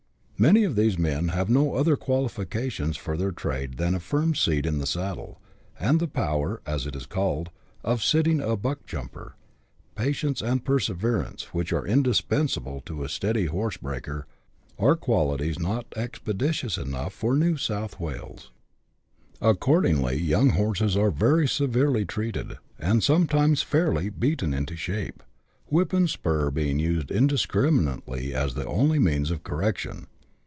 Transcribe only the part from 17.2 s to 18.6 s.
New South Wales.